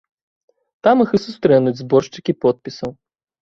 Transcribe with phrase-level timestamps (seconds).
[0.87, 2.91] Там іх і сустрэнуць зборшчыкі подпісаў.